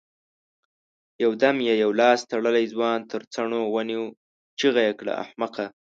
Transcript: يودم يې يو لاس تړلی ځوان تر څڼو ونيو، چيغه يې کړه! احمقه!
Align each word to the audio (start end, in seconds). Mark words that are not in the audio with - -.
يودم 1.23 1.57
يې 1.67 1.73
يو 1.83 1.91
لاس 1.99 2.19
تړلی 2.31 2.65
ځوان 2.73 2.99
تر 3.11 3.21
څڼو 3.33 3.61
ونيو، 3.73 4.03
چيغه 4.59 4.81
يې 4.87 4.93
کړه! 4.99 5.13
احمقه! 5.23 5.65